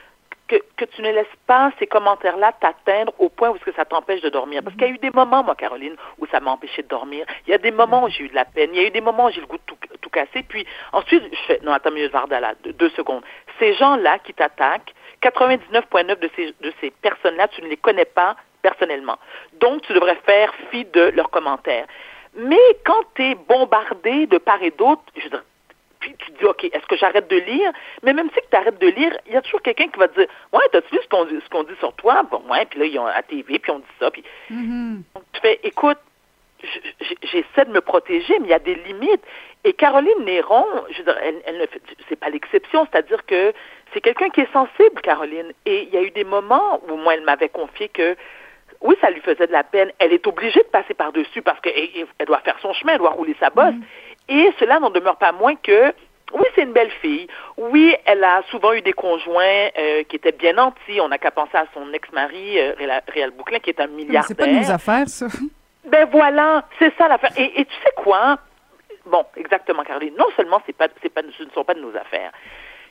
que, 0.61 0.85
tu 0.85 1.03
ne 1.03 1.11
laisses 1.11 1.27
pas 1.47 1.71
ces 1.79 1.87
commentaires-là 1.87 2.53
t'atteindre 2.61 3.13
au 3.19 3.29
point 3.29 3.51
où 3.51 3.55
que 3.55 3.73
ça 3.73 3.85
t'empêche 3.85 4.21
de 4.21 4.29
dormir? 4.29 4.63
Parce 4.63 4.77
qu'il 4.77 4.87
y 4.87 4.91
a 4.91 4.95
eu 4.95 4.99
des 4.99 5.11
moments, 5.11 5.43
moi, 5.43 5.55
Caroline, 5.55 5.97
où 6.19 6.27
ça 6.27 6.41
m'a 6.41 6.51
empêché 6.51 6.83
de 6.83 6.89
dormir. 6.89 7.27
Il 7.47 7.51
y 7.51 7.55
a 7.55 7.59
des 7.59 7.71
moments 7.71 8.05
où 8.05 8.09
j'ai 8.09 8.25
eu 8.25 8.29
de 8.29 8.35
la 8.35 8.45
peine. 8.45 8.71
Il 8.73 8.81
y 8.81 8.85
a 8.85 8.89
eu 8.89 8.91
des 8.91 9.01
moments 9.01 9.27
où 9.27 9.31
j'ai 9.31 9.41
le 9.41 9.47
goût 9.47 9.59
de 9.59 9.63
tout, 9.67 9.77
tout 10.01 10.11
casser. 10.11 10.43
Puis 10.49 10.67
ensuite, 10.93 11.23
je 11.33 11.39
fais, 11.47 11.61
non, 11.63 11.73
attends, 11.73 11.91
mieux 11.91 12.09
Vardala, 12.09 12.55
deux, 12.65 12.91
secondes. 12.91 13.23
Ces 13.59 13.75
gens-là 13.75 14.19
qui 14.21 14.35
t'attaquent, 14.35 14.95
99,9 15.23 16.19
de 16.19 16.31
ces, 16.37 16.55
de 16.61 16.73
ces 16.81 16.91
personnes-là, 16.91 17.49
tu 17.49 17.63
ne 17.63 17.69
les 17.69 17.77
connais 17.77 18.05
pas 18.05 18.37
personnellement. 18.61 19.19
Donc, 19.55 19.83
tu 19.83 19.93
devrais 19.93 20.19
faire 20.27 20.53
fi 20.71 20.85
de 20.85 21.13
leurs 21.15 21.31
commentaires. 21.31 21.87
Mais 22.35 22.77
quand 22.85 23.03
tu 23.15 23.23
es 23.23 23.35
bombardé 23.35 24.27
de 24.27 24.39
part 24.39 24.63
et 24.63 24.71
d'autre, 24.71 25.03
je 25.17 25.25
veux 25.25 25.31
te 25.31 25.37
dis, 26.43 26.51
OK, 26.51 26.65
est-ce 26.65 26.87
que 26.87 26.97
j'arrête 26.97 27.29
de 27.29 27.37
lire? 27.37 27.73
Mais 28.03 28.13
même 28.13 28.29
si 28.31 28.41
tu 28.51 28.57
arrêtes 28.57 28.81
de 28.81 28.89
lire, 28.89 29.17
il 29.27 29.33
y 29.33 29.37
a 29.37 29.43
toujours 29.43 29.63
quelqu'un 29.63 29.89
qui 29.89 29.99
va 29.99 30.09
te 30.09 30.19
dire, 30.21 30.29
ouais, 30.53 30.63
t'as-tu 30.73 30.95
vu 30.95 31.01
ce 31.03 31.09
qu'on 31.09 31.25
dit, 31.25 31.39
ce 31.43 31.49
qu'on 31.49 31.63
dit 31.65 31.77
sur 31.79 31.93
toi? 31.95 32.23
Bon, 32.31 32.43
ouais, 32.51 32.65
puis 32.67 32.81
là, 32.81 32.87
ils 32.87 32.99
ont 32.99 33.07
à 33.07 33.23
TV, 33.23 33.59
puis 33.59 33.71
on 33.71 33.79
dit 33.79 33.85
ça. 33.99 34.11
Puis 34.11 34.25
mm-hmm. 34.51 35.03
tu 35.33 35.41
fais, 35.41 35.61
écoute, 35.63 35.99
j'essaie 37.23 37.65
de 37.65 37.73
me 37.73 37.81
protéger, 37.81 38.39
mais 38.39 38.47
il 38.47 38.51
y 38.51 38.55
a 38.55 38.59
des 38.59 38.75
limites. 38.75 39.23
Et 39.65 39.73
Caroline 39.73 40.25
Néron, 40.25 40.67
je 40.91 40.99
veux 40.99 41.05
dire, 41.05 41.19
elle, 41.23 41.69
c'est 42.09 42.17
pas 42.17 42.31
l'exception, 42.31 42.87
c'est-à-dire 42.91 43.25
que 43.27 43.53
c'est 43.93 44.01
quelqu'un 44.01 44.31
qui 44.31 44.41
est 44.41 44.53
sensible, 44.53 45.01
Caroline. 45.03 45.53
Et 45.67 45.83
il 45.83 45.91
y 45.91 45.97
a 45.97 46.03
eu 46.03 46.11
des 46.11 46.25
moments 46.25 46.81
où 46.89 46.97
moi, 46.97 47.15
elle 47.15 47.23
m'avait 47.23 47.49
confié 47.49 47.89
que 47.89 48.17
oui, 48.81 48.97
ça 49.01 49.11
lui 49.11 49.21
faisait 49.21 49.47
de 49.47 49.53
la 49.53 49.63
peine. 49.63 49.93
Elle 49.99 50.13
est 50.13 50.27
obligée 50.27 50.61
de 50.61 50.69
passer 50.69 50.95
par-dessus 50.95 51.43
parce 51.43 51.61
qu'elle 51.61 52.27
doit 52.27 52.41
faire 52.41 52.59
son 52.61 52.73
chemin, 52.73 52.95
elle 52.95 52.99
doit 52.99 53.11
rouler 53.11 53.37
sa 53.39 53.51
bosse. 53.51 53.75
Mm-hmm. 53.75 54.47
Et 54.47 54.53
cela 54.59 54.81
n'en 54.81 54.91
demeure 54.91 55.17
pas 55.17 55.33
moins 55.33 55.55
que 55.55 55.93
oui, 56.33 56.45
c'est 56.55 56.63
une 56.63 56.73
belle 56.73 56.91
fille. 57.03 57.27
Oui, 57.57 57.95
elle 58.05 58.25
a 58.25 58.43
souvent 58.51 58.73
eu 58.73 58.81
des 58.81 58.93
conjoints 58.93 59.69
euh, 59.79 60.03
qui 60.05 60.17
étaient 60.17 60.33
bien 60.33 60.55
nantis. 60.55 61.01
On 61.01 61.09
n'a 61.09 61.19
qu'à 61.19 61.31
penser 61.31 61.57
à 61.57 61.67
son 61.75 61.93
ex-mari, 61.93 62.59
euh, 62.59 62.73
Réal 63.09 63.31
Bouclin, 63.31 63.59
qui 63.59 63.71
est 63.71 63.81
un 63.81 63.87
milliardaire. 63.87 64.25
C'est 64.25 64.35
pas 64.35 64.47
de 64.47 64.53
nos 64.53 64.71
affaires, 64.71 65.09
ça. 65.09 65.27
Ben 65.85 66.09
voilà, 66.11 66.65
c'est 66.79 66.95
ça 66.97 67.09
l'affaire. 67.09 67.33
Et, 67.37 67.61
et, 67.61 67.65
tu 67.65 67.75
sais 67.83 67.93
quoi? 67.97 68.39
Bon, 69.07 69.25
exactement, 69.37 69.83
Caroline. 69.83 70.15
Non 70.17 70.29
seulement 70.37 70.63
c'est 70.65 70.77
pas, 70.77 70.89
c'est 71.03 71.13
pas, 71.13 71.23
ce 71.37 71.43
ne 71.43 71.51
sont 71.51 71.65
pas 71.65 71.75
de 71.75 71.81
nos 71.81 71.95
affaires. 71.97 72.31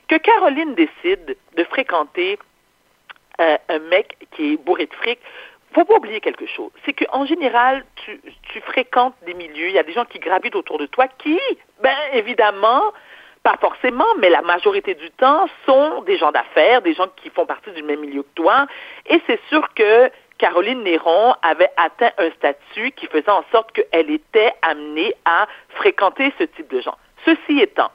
Que 0.08 0.16
Caroline 0.16 0.74
décide 0.74 1.36
de 1.56 1.64
fréquenter 1.64 2.38
euh, 3.40 3.56
un 3.70 3.78
mec 3.78 4.18
qui 4.32 4.52
est 4.52 4.56
bourré 4.58 4.86
de 4.86 4.94
fric, 4.94 5.18
faut 5.72 5.84
pas 5.84 5.94
oublier 5.94 6.20
quelque 6.20 6.46
chose. 6.46 6.70
C'est 6.84 6.92
qu'en 6.92 7.24
général, 7.24 7.82
tu, 8.04 8.20
tu 8.42 8.60
fréquentes 8.60 9.14
des 9.24 9.32
milieux, 9.32 9.68
il 9.68 9.74
y 9.74 9.78
a 9.78 9.82
des 9.82 9.94
gens 9.94 10.04
qui 10.04 10.18
gravitent 10.18 10.54
autour 10.54 10.78
de 10.78 10.84
toi 10.84 11.08
qui, 11.08 11.38
ben 11.82 11.96
évidemment, 12.12 12.92
pas 13.42 13.56
forcément, 13.60 14.06
mais 14.18 14.30
la 14.30 14.42
majorité 14.42 14.94
du 14.94 15.10
temps 15.10 15.46
sont 15.66 16.02
des 16.02 16.16
gens 16.16 16.30
d'affaires, 16.30 16.82
des 16.82 16.94
gens 16.94 17.08
qui 17.16 17.30
font 17.30 17.46
partie 17.46 17.72
du 17.72 17.82
même 17.82 18.00
milieu 18.00 18.22
que 18.22 18.34
toi. 18.34 18.66
Et 19.06 19.20
c'est 19.26 19.40
sûr 19.48 19.66
que 19.74 20.10
Caroline 20.38 20.82
Néron 20.82 21.34
avait 21.42 21.70
atteint 21.76 22.12
un 22.18 22.30
statut 22.32 22.92
qui 22.92 23.06
faisait 23.06 23.30
en 23.30 23.44
sorte 23.50 23.72
qu'elle 23.72 24.10
était 24.10 24.52
amenée 24.62 25.14
à 25.24 25.46
fréquenter 25.70 26.32
ce 26.38 26.44
type 26.44 26.70
de 26.72 26.80
gens. 26.80 26.96
Ceci 27.24 27.60
étant, 27.60 27.90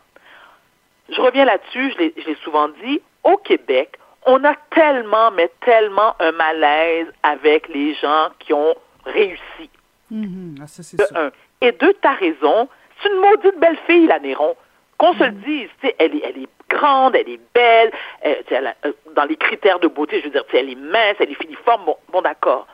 je 1.09 1.21
reviens 1.21 1.45
là-dessus, 1.45 1.93
je 1.93 2.25
l'ai 2.25 2.37
souvent 2.43 2.67
dit, 2.83 3.01
au 3.23 3.37
Québec, 3.37 3.97
on 4.25 4.43
a 4.43 4.53
tellement, 4.71 5.31
mais 5.31 5.49
tellement 5.61 6.15
un 6.19 6.33
malaise 6.33 7.07
avec 7.23 7.69
les 7.69 7.93
gens 7.95 8.29
qui 8.39 8.53
ont 8.53 8.75
réussi. 9.05 9.69
Ah, 10.11 10.65
de 10.65 11.17
un. 11.17 11.31
Et 11.61 11.71
deux, 11.71 11.93
t'as 12.01 12.13
raison, 12.13 12.69
c'est 13.01 13.09
une 13.09 13.19
maudite 13.19 13.57
belle 13.59 13.77
fille, 13.87 14.07
la 14.07 14.19
Néron. 14.19 14.55
Qu'on 14.97 15.13
se 15.13 15.23
le 15.23 15.31
mm-hmm. 15.31 15.43
dise, 15.43 15.69
elle 15.99 16.15
est, 16.15 16.21
elle 16.23 16.43
est 16.43 16.49
grande, 16.69 17.15
elle 17.15 17.29
est 17.29 17.39
belle, 17.53 17.91
euh, 18.25 18.35
euh, 18.51 18.91
dans 19.15 19.25
les 19.25 19.35
critères 19.35 19.79
de 19.79 19.87
beauté, 19.87 20.19
je 20.19 20.25
veux 20.25 20.31
dire, 20.31 20.43
elle 20.53 20.69
est 20.69 20.75
mince, 20.75 21.15
elle 21.19 21.31
est 21.31 21.41
filiforme, 21.41 21.85
bon, 21.85 21.97
bon 22.11 22.21
d'accord. 22.21 22.67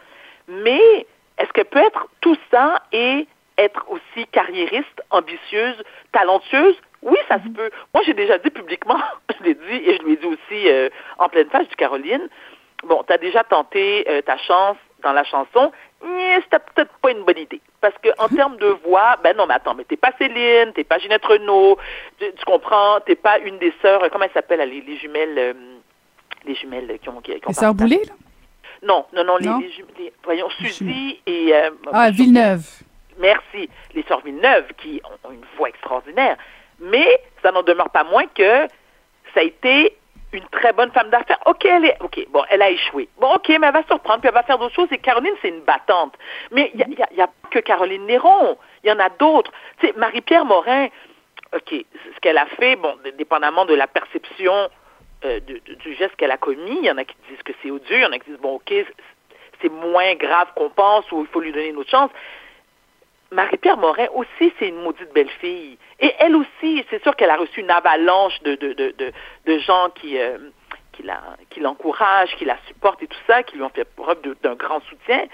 Mais 0.48 1.06
est-ce 1.38 1.51
qu'elle 1.53 1.65
peut 1.65 1.80
être 1.80 2.08
tout 2.22 2.38
ça 2.51 2.82
et 2.92 3.27
être 3.58 3.86
aussi 3.89 4.27
carriériste, 4.32 5.01
ambitieuse, 5.10 5.82
talentueuse? 6.12 6.75
Oui, 7.01 7.18
ça 7.27 7.38
se 7.39 7.48
mhm. 7.48 7.53
peut. 7.53 7.70
Moi, 7.94 8.03
j'ai 8.06 8.13
déjà 8.13 8.38
dit 8.38 8.50
publiquement, 8.50 9.00
je 9.39 9.44
l'ai 9.44 9.56
dit 9.56 9.89
et 9.89 9.98
je 9.98 10.03
lui 10.03 10.13
ai 10.13 10.18
dit 10.18 10.25
aussi 10.25 10.70
euh, 10.70 10.89
en 11.18 11.30
pleine 11.30 11.50
face 11.50 11.68
du 11.68 11.75
Caroline, 11.75 12.30
bon, 12.84 13.03
tu 13.06 13.13
as 13.13 13.18
déjà 13.18 13.44
tenté 13.44 14.06
euh, 14.10 14.22
ta 14.22 14.38
chance 14.38 14.77
dans 15.03 15.13
la 15.13 15.24
chanson, 15.24 15.72
mais 16.03 16.41
c'était 16.43 16.60
peut-être 16.60 16.91
pas 17.01 17.12
une 17.12 17.24
bonne 17.24 17.38
idée. 17.38 17.62
Parce 17.81 17.95
que 18.01 18.10
en 18.17 18.27
termes 18.29 18.57
de 18.57 18.67
voix, 18.86 19.17
ben 19.24 19.36
non, 19.36 19.45
mais 19.45 19.55
attends, 19.55 19.75
mais 19.75 19.83
t'es 19.83 19.98
pas 19.98 20.12
Céline, 20.17 20.74
t'es 20.74 20.83
pas 20.83 20.98
Ginette 21.00 21.25
Renault, 21.25 21.77
tu, 22.19 22.45
comprends, 22.45 23.00
t'es 23.05 23.15
pas 23.15 23.39
une 23.39 23.60
des 23.60 23.74
sœurs, 23.81 24.01
comment 24.12 24.25
elles 24.25 24.31
s'appellent, 24.33 24.67
les, 24.67 24.81
les, 24.81 24.98
jumelles, 24.98 25.38
euh, 25.38 25.53
les 26.45 26.55
jumelles 26.55 26.98
qui 27.01 27.10
ont... 27.10 27.22
Qui, 27.22 27.33
les 27.45 27.53
sœurs 27.53 27.74
Boulay, 27.74 28.01
là? 28.05 28.13
Non, 28.81 29.05
non, 29.13 29.24
non, 29.24 29.38
Les, 29.38 29.72
les, 29.98 30.13
voyons, 30.24 30.50
Suzy 30.50 31.22
et... 31.25 31.53
ah, 31.91 32.12
Villeneuve. 32.12 32.65
Merci. 33.17 33.69
Les 33.93 34.03
sœurs 34.03 34.22
Villeneuve, 34.22 34.65
qui 34.77 35.01
ont 35.24 35.31
une 35.31 35.45
voix 35.57 35.69
extraordinaire. 35.69 36.36
Mais 36.79 37.22
ça 37.41 37.51
n'en 37.51 37.63
demeure 37.63 37.89
pas 37.91 38.03
moins 38.03 38.25
que 38.27 38.67
ça 39.33 39.39
a 39.39 39.43
été 39.43 39.95
une 40.33 40.47
très 40.49 40.73
bonne 40.73 40.91
femme 40.91 41.09
d'affaires. 41.09 41.39
OK, 41.45 41.65
elle 41.65 41.85
est, 41.85 41.97
OK, 42.01 42.25
bon, 42.29 42.43
elle 42.49 42.61
a 42.61 42.69
échoué. 42.69 43.07
Bon, 43.19 43.33
OK, 43.35 43.49
mais 43.49 43.67
elle 43.67 43.73
va 43.73 43.83
se 43.83 43.93
reprendre, 43.93 44.19
puis 44.19 44.27
elle 44.27 44.33
va 44.33 44.43
faire 44.43 44.57
d'autres 44.57 44.75
choses. 44.75 44.91
Et 44.91 44.97
Caroline, 44.97 45.33
c'est 45.41 45.49
une 45.49 45.61
battante. 45.61 46.15
Mais 46.51 46.71
il 46.73 46.87
n'y 46.87 47.21
a, 47.21 47.23
a, 47.23 47.27
pas 47.27 47.49
que 47.51 47.59
Caroline 47.59 48.05
Néron. 48.05 48.57
Il 48.83 48.89
y 48.89 48.91
en 48.91 48.99
a 48.99 49.09
d'autres. 49.09 49.51
Tu 49.79 49.87
sais, 49.87 49.93
Marie-Pierre 49.95 50.45
Morin, 50.45 50.87
OK, 51.55 51.69
ce 51.69 52.19
qu'elle 52.21 52.37
a 52.37 52.45
fait, 52.45 52.75
bon, 52.75 52.95
dépendamment 53.17 53.65
de 53.65 53.75
la 53.75 53.87
perception 53.87 54.69
euh, 55.25 55.39
du 55.39 55.93
geste 55.95 56.15
qu'elle 56.15 56.31
a 56.31 56.37
commis, 56.37 56.79
il 56.79 56.85
y 56.85 56.91
en 56.91 56.97
a 56.97 57.05
qui 57.05 57.15
disent 57.29 57.43
que 57.43 57.53
c'est 57.61 57.71
odieux, 57.71 57.97
il 57.97 58.01
y 58.01 58.05
en 58.05 58.11
a 58.11 58.19
qui 58.19 58.29
disent, 58.29 58.39
bon, 58.39 58.55
OK, 58.55 58.73
c'est 59.61 59.71
moins 59.71 60.15
grave 60.15 60.47
qu'on 60.55 60.69
pense 60.69 61.09
ou 61.11 61.21
il 61.21 61.27
faut 61.27 61.39
lui 61.39 61.51
donner 61.51 61.69
une 61.69 61.77
autre 61.77 61.89
chance. 61.89 62.11
Marie-Pierre 63.33 63.77
Morin 63.77 64.07
aussi, 64.13 64.53
c'est 64.59 64.67
une 64.67 64.81
maudite 64.81 65.13
belle 65.13 65.29
fille. 65.41 65.77
Et 65.99 66.13
elle 66.19 66.35
aussi, 66.35 66.85
c'est 66.89 67.01
sûr 67.03 67.15
qu'elle 67.15 67.29
a 67.29 67.37
reçu 67.37 67.61
une 67.61 67.71
avalanche 67.71 68.41
de, 68.43 68.55
de, 68.55 68.73
de, 68.73 69.13
de, 69.45 69.59
gens 69.59 69.89
qui, 69.95 70.17
euh, 70.17 70.37
qui, 70.91 71.03
qui 71.49 71.59
l'encouragent, 71.59 72.35
qui 72.37 72.45
la 72.45 72.57
supportent 72.67 73.01
et 73.03 73.07
tout 73.07 73.19
ça, 73.27 73.43
qui 73.43 73.57
lui 73.57 73.63
ont 73.63 73.69
fait 73.69 73.85
preuve 73.95 74.19
d'un 74.41 74.55
grand 74.55 74.81
soutien. 74.81 75.25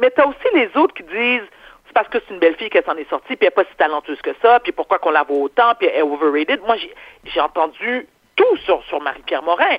Mais 0.00 0.10
tu 0.10 0.20
as 0.20 0.26
aussi 0.26 0.48
les 0.54 0.70
autres 0.76 0.94
qui 0.94 1.02
disent 1.04 1.48
c'est 1.86 1.94
parce 1.94 2.08
que 2.08 2.18
c'est 2.20 2.34
une 2.34 2.40
belle 2.40 2.56
fille 2.56 2.68
qu'elle 2.68 2.84
s'en 2.84 2.96
est 2.96 3.08
sortie, 3.08 3.34
puis 3.34 3.38
elle 3.40 3.46
n'est 3.46 3.50
pas 3.50 3.64
si 3.64 3.76
talentueuse 3.76 4.20
que 4.20 4.34
ça, 4.42 4.60
puis 4.60 4.72
pourquoi 4.72 4.98
qu'on 4.98 5.10
la 5.10 5.22
voit 5.22 5.38
autant, 5.38 5.74
puis 5.78 5.88
elle 5.88 6.00
est 6.00 6.02
overrated. 6.02 6.60
Moi, 6.66 6.76
j'ai 7.24 7.40
entendu 7.40 8.06
tout 8.36 8.56
sur, 8.58 8.82
sur 8.84 9.00
Marie-Pierre 9.00 9.42
Morin. 9.42 9.76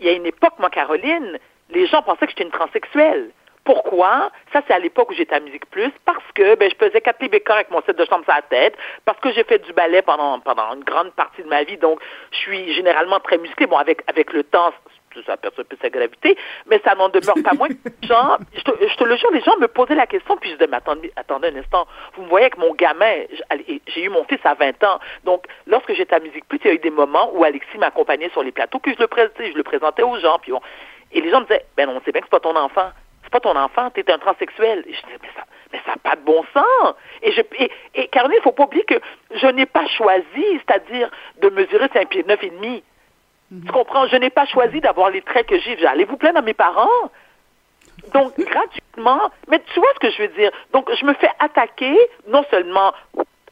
Il 0.00 0.06
y 0.06 0.08
a 0.08 0.12
une 0.12 0.26
époque, 0.26 0.54
moi, 0.58 0.70
Caroline, 0.70 1.38
les 1.70 1.86
gens 1.86 2.02
pensaient 2.02 2.26
que 2.26 2.30
j'étais 2.30 2.44
une 2.44 2.50
transsexuelle. 2.50 3.30
Pourquoi? 3.64 4.32
Ça, 4.52 4.62
c'est 4.66 4.74
à 4.74 4.78
l'époque 4.78 5.10
où 5.10 5.14
j'étais 5.14 5.36
à 5.36 5.40
Musique 5.40 5.66
Plus, 5.66 5.92
parce 6.04 6.24
que 6.34 6.56
ben, 6.56 6.68
je 6.68 6.84
faisais 6.84 7.00
quatre 7.00 7.24
bécans 7.24 7.54
avec 7.54 7.70
mon 7.70 7.80
set 7.82 7.96
de 7.96 8.04
chambre 8.04 8.24
sur 8.24 8.34
la 8.34 8.42
tête, 8.42 8.76
parce 9.04 9.20
que 9.20 9.32
j'ai 9.32 9.44
fait 9.44 9.58
du 9.60 9.72
ballet 9.72 10.02
pendant, 10.02 10.40
pendant 10.40 10.74
une 10.74 10.82
grande 10.82 11.12
partie 11.12 11.42
de 11.42 11.48
ma 11.48 11.62
vie, 11.62 11.76
donc 11.76 12.00
je 12.32 12.38
suis 12.38 12.74
généralement 12.74 13.20
très 13.20 13.38
musclée. 13.38 13.66
Bon, 13.66 13.76
avec, 13.76 14.02
avec 14.08 14.32
le 14.32 14.42
temps, 14.42 14.72
ça 15.26 15.36
perd 15.36 15.54
un 15.58 15.64
peu 15.64 15.76
sa 15.80 15.90
gravité, 15.90 16.36
mais 16.66 16.80
ça 16.84 16.94
n'en 16.94 17.08
demeure 17.08 17.36
pas 17.44 17.52
moins. 17.54 17.68
Genre, 18.02 18.38
je 18.54 18.62
te, 18.62 18.70
je 18.80 18.96
te, 18.96 19.04
le 19.04 19.16
jure, 19.16 19.30
les 19.30 19.42
gens 19.42 19.56
me 19.58 19.68
posaient 19.68 19.94
la 19.94 20.06
question, 20.06 20.36
puis 20.38 20.50
je 20.50 20.54
disais, 20.56 20.66
mais 20.66 20.78
attendez, 20.78 21.12
attendez 21.14 21.48
un 21.48 21.56
instant, 21.56 21.86
vous 22.16 22.22
me 22.22 22.28
voyez 22.28 22.46
avec 22.46 22.58
mon 22.58 22.74
gamin, 22.74 23.24
j'ai 23.86 24.02
eu 24.02 24.08
mon 24.08 24.24
fils 24.24 24.40
à 24.44 24.54
20 24.54 24.82
ans, 24.84 24.98
donc 25.24 25.44
lorsque 25.66 25.92
j'étais 25.94 26.14
à 26.14 26.20
Musique 26.20 26.46
Plus, 26.48 26.58
il 26.64 26.66
y 26.66 26.70
a 26.70 26.74
eu 26.74 26.78
des 26.78 26.90
moments 26.90 27.30
où 27.34 27.44
Alexis 27.44 27.78
m'accompagnait 27.78 28.30
sur 28.30 28.42
les 28.42 28.52
plateaux, 28.52 28.78
puis 28.80 28.94
je 28.94 29.00
le 29.00 29.06
présentais, 29.06 29.52
je 29.52 29.56
le 29.56 29.62
présentais 29.62 30.02
aux 30.02 30.18
gens, 30.18 30.38
puis 30.40 30.52
et 31.14 31.20
les 31.20 31.30
gens 31.30 31.40
me 31.40 31.44
disaient, 31.44 31.66
ben 31.76 31.88
on 31.90 32.00
sait 32.00 32.12
bien 32.12 32.22
que 32.22 32.26
c'est 32.26 32.30
pas 32.30 32.40
ton 32.40 32.56
enfant 32.56 32.90
pas 33.32 33.40
ton 33.40 33.56
enfant, 33.56 33.90
tu 33.90 34.00
es 34.00 34.12
un 34.12 34.18
transsexuel. 34.18 34.84
Et 34.86 34.92
je 34.94 35.00
dis, 35.00 35.18
mais 35.20 35.28
ça 35.34 35.44
mais 35.72 35.80
ça 35.86 35.92
n'a 35.92 35.96
pas 35.96 36.16
de 36.16 36.20
bon 36.20 36.44
sens. 36.52 36.94
Et, 37.22 37.32
je, 37.32 37.40
et, 37.58 37.70
et 37.94 38.08
Caroline, 38.08 38.36
il 38.36 38.40
ne 38.40 38.42
faut 38.42 38.52
pas 38.52 38.64
oublier 38.64 38.84
que 38.84 39.00
je 39.34 39.46
n'ai 39.46 39.66
pas 39.66 39.86
choisi, 39.86 40.24
c'est-à-dire 40.36 41.10
de 41.40 41.48
mesurer 41.48 41.88
5 41.92 42.08
pieds 42.08 42.24
9 42.26 42.42
et 42.44 42.50
demi. 42.50 42.84
Mhm. 43.50 43.64
Tu 43.64 43.72
comprends? 43.72 44.06
Je 44.06 44.16
n'ai 44.16 44.30
pas 44.30 44.46
choisi 44.46 44.80
d'avoir 44.80 45.10
les 45.10 45.22
traits 45.22 45.46
que 45.46 45.58
j'ai. 45.58 45.84
Allez-vous 45.86 46.16
plaindre 46.16 46.38
à 46.38 46.42
mes 46.42 46.54
parents? 46.54 47.10
Donc, 48.12 48.38
gratuitement, 48.38 49.30
mais 49.48 49.60
tu 49.72 49.78
vois 49.78 49.90
ce 49.94 50.00
que 50.00 50.10
je 50.10 50.22
veux 50.22 50.28
dire? 50.28 50.50
Donc, 50.72 50.90
je 50.94 51.04
me 51.04 51.14
fais 51.14 51.30
attaquer, 51.38 51.96
non 52.28 52.44
seulement 52.50 52.92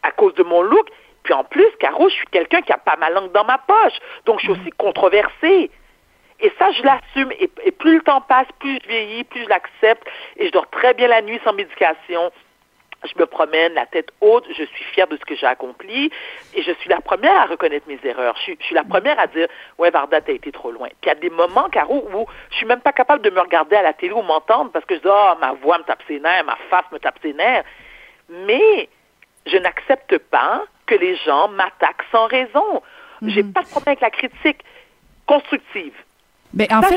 à 0.03 0.11
cause 0.13 0.35
de 0.35 0.43
mon 0.43 0.63
look, 0.63 0.89
puis 1.23 1.35
en 1.35 1.45
plus, 1.45 1.69
Caro, 1.79 2.09
je 2.09 2.15
suis 2.15 2.27
quelqu'un 2.29 2.63
qui 2.63 2.73
a 2.73 2.79
pas 2.79 2.97
ma 2.97 3.11
langue 3.11 3.33
dans 3.33 3.45
ma 3.45 3.59
poche. 3.59 3.99
Donc, 4.25 4.41
je 4.41 4.47
suis 4.47 4.55
mhm. 4.55 4.61
aussi 4.61 4.71
controversée. 4.71 5.71
Et 6.41 6.53
ça, 6.59 6.71
je 6.73 6.83
l'assume. 6.83 7.33
Et, 7.39 7.71
plus 7.71 7.97
le 7.97 8.03
temps 8.03 8.21
passe, 8.21 8.47
plus 8.59 8.79
je 8.83 8.89
vieillis, 8.89 9.25
plus 9.25 9.45
je 9.45 9.49
l'accepte. 9.49 10.07
Et 10.37 10.47
je 10.47 10.53
dors 10.53 10.69
très 10.71 10.95
bien 10.95 11.09
la 11.09 11.23
nuit 11.23 11.41
sans 11.45 11.53
médication. 11.53 12.33
Je 13.05 13.19
me 13.19 13.25
promène 13.25 13.73
la 13.73 13.87
tête 13.87 14.11
haute, 14.21 14.45
je 14.51 14.63
suis 14.63 14.85
fière 14.93 15.07
de 15.07 15.17
ce 15.17 15.25
que 15.25 15.35
j'ai 15.35 15.47
accompli 15.47 16.11
et 16.55 16.63
je 16.63 16.71
suis 16.73 16.91
la 16.91 17.01
première 17.01 17.35
à 17.35 17.47
reconnaître 17.47 17.89
mes 17.89 17.99
erreurs. 18.05 18.37
Je 18.37 18.53
suis, 18.63 18.75
la 18.75 18.85
première 18.85 19.19
à 19.19 19.27
dire 19.27 19.49
Ouais, 19.79 19.91
Varda, 19.91 20.21
t'as 20.21 20.35
été 20.35 20.53
trop 20.53 20.71
loin. 20.71 20.89
Puis 20.89 20.99
il 21.05 21.09
y 21.09 21.11
a 21.11 21.15
des 21.15 21.31
moments, 21.31 21.71
Caro, 21.71 22.07
où 22.13 22.27
je 22.51 22.57
suis 22.57 22.67
même 22.67 22.83
pas 22.83 22.93
capable 22.93 23.23
de 23.23 23.31
me 23.31 23.41
regarder 23.41 23.77
à 23.77 23.83
la 23.83 23.95
télé 23.95 24.13
ou 24.13 24.21
m'entendre 24.21 24.71
parce 24.71 24.85
que 24.85 24.97
je 24.97 25.01
dis 25.01 25.09
Oh, 25.09 25.33
ma 25.41 25.53
voix 25.53 25.79
me 25.79 25.85
tape 25.85 26.03
ses 26.07 26.21
nerfs, 26.21 26.45
ma 26.45 26.57
face 26.69 26.85
me 26.93 26.99
tape 26.99 27.19
ses 27.23 27.33
nerfs. 27.33 27.65
Mais 28.29 28.91
je 29.47 29.57
n'accepte 29.57 30.19
pas 30.19 30.65
que 30.85 30.95
les 30.95 31.17
gens 31.17 31.49
m'attaquent 31.49 32.05
sans 32.13 32.27
raison. 32.27 32.83
J'ai 33.23 33.43
mhm. 33.43 33.53
pas 33.55 33.63
de 33.63 33.69
problème 33.69 33.97
avec 33.99 34.01
la 34.01 34.11
critique 34.11 34.63
constructive. 35.27 35.95
Mais 36.53 36.67
ben, 36.69 36.79
en 36.79 36.83
fait, 36.83 36.97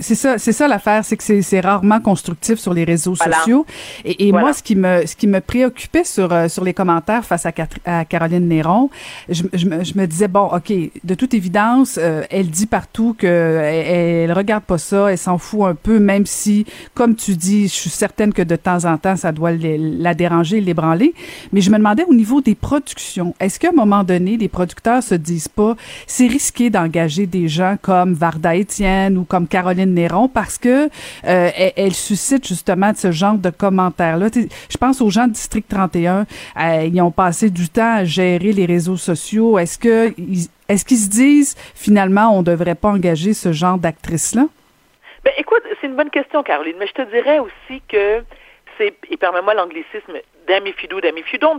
c'est 0.00 0.14
ça, 0.14 0.38
c'est 0.38 0.52
ça 0.52 0.66
l'affaire, 0.66 1.04
c'est 1.04 1.16
que 1.16 1.42
c'est 1.42 1.60
rarement 1.60 2.00
constructif 2.00 2.58
sur 2.58 2.74
les 2.74 2.84
réseaux 2.84 3.14
sociaux. 3.14 3.64
Et, 4.04 4.28
et 4.28 4.32
moi, 4.32 4.52
ce 4.52 4.62
qui 4.62 4.74
me 4.74 5.06
ce 5.06 5.14
qui 5.14 5.26
me 5.26 5.40
préoccupait 5.40 6.04
sur 6.04 6.32
euh, 6.32 6.48
sur 6.48 6.64
les 6.64 6.74
commentaires 6.74 7.24
face 7.24 7.46
à, 7.46 7.52
à 7.84 8.04
Caroline 8.04 8.48
Néron, 8.48 8.90
je, 9.28 9.44
je, 9.52 9.66
me, 9.66 9.84
je, 9.84 9.96
me, 9.96 10.06
disais 10.06 10.28
bon, 10.28 10.46
ok, 10.46 10.72
de 11.04 11.14
toute 11.14 11.34
évidence, 11.34 11.98
euh, 12.00 12.24
elle 12.30 12.48
dit 12.48 12.66
partout 12.66 13.14
que 13.16 13.26
elle, 13.26 14.32
regarde 14.32 14.64
pas 14.64 14.78
ça, 14.78 15.12
elle 15.12 15.18
s'en 15.18 15.38
fout 15.38 15.62
un 15.62 15.74
peu, 15.74 15.98
même 15.98 16.26
si, 16.26 16.66
comme 16.94 17.14
tu 17.14 17.36
dis, 17.36 17.68
je 17.68 17.74
suis 17.74 17.90
certaine 17.90 18.32
que 18.32 18.42
de 18.42 18.56
temps 18.56 18.84
en 18.84 18.98
temps, 18.98 19.16
ça 19.16 19.32
doit 19.32 19.52
la 19.52 20.14
déranger, 20.14 20.60
l'ébranler. 20.60 21.14
Mais 21.52 21.60
je 21.60 21.70
me 21.70 21.78
demandais 21.78 22.04
au 22.08 22.14
niveau 22.14 22.40
des 22.40 22.54
productions, 22.54 23.34
est-ce 23.38 23.60
qu'à 23.60 23.68
un 23.68 23.76
moment 23.76 24.02
donné, 24.04 24.36
les 24.36 24.48
producteurs 24.48 25.02
se 25.02 25.14
disent 25.14 25.48
pas, 25.48 25.76
c'est 26.06 26.26
risqué 26.26 26.70
d'engager 26.70 27.26
des 27.26 27.48
gens 27.48 27.76
comme 27.80 28.14
Varda 28.14 28.56
Étienne 28.56 29.18
ou 29.18 29.24
comme 29.24 29.46
Caroline 29.46 29.83
Néron 29.86 30.28
parce 30.28 30.58
que 30.58 30.86
euh, 30.86 31.50
elle, 31.76 31.94
suscite 31.94 32.46
justement 32.46 32.92
ce 32.94 33.12
genre 33.12 33.34
de 33.34 33.50
commentaires-là. 33.50 34.28
Je 34.34 34.76
pense 34.76 35.00
aux 35.00 35.10
gens 35.10 35.26
de 35.26 35.32
District 35.32 35.66
31, 35.68 36.20
euh, 36.20 36.88
ils 36.92 37.00
ont 37.00 37.10
passé 37.10 37.50
du 37.50 37.68
temps 37.68 37.96
à 37.96 38.04
gérer 38.04 38.52
les 38.52 38.66
réseaux 38.66 38.96
sociaux. 38.96 39.58
Est-ce 39.58 39.78
que 39.78 40.14
est-ce 40.68 40.84
qu'ils 40.84 40.98
se 40.98 41.10
disent 41.10 41.56
finalement 41.74 42.36
on 42.36 42.42
devrait 42.42 42.74
pas 42.74 42.88
engager 42.88 43.34
ce 43.34 43.52
genre 43.52 43.78
d'actrice-là? 43.78 44.46
Ben, 45.24 45.32
écoute, 45.38 45.62
c'est 45.80 45.86
une 45.86 45.96
bonne 45.96 46.10
question, 46.10 46.42
Caroline, 46.42 46.76
mais 46.78 46.86
je 46.86 46.92
te 46.92 47.10
dirais 47.10 47.38
aussi 47.38 47.82
que 47.88 48.22
c'est, 48.76 48.94
et 49.10 49.16
permets-moi 49.16 49.54
l'anglicisme, 49.54 50.18
damn 50.46 50.66
if 50.66 50.76